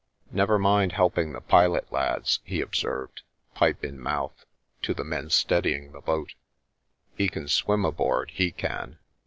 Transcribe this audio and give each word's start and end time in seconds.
"Never 0.31 0.57
mind 0.57 0.93
helping 0.93 1.31
the 1.31 1.41
pilot, 1.41 1.91
lads," 1.93 2.39
he 2.43 2.59
observed, 2.59 3.21
pipe 3.53 3.83
in 3.83 3.99
mouth, 3.99 4.47
to 4.81 4.95
the 4.95 5.03
men 5.03 5.29
steadying 5.29 5.91
the 5.91 6.01
boat;" 6.01 6.33
he 7.19 7.29
can 7.29 7.47
swim 7.47 7.85
aboard, 7.85 8.31
he 8.33 8.49
can 8.51 8.97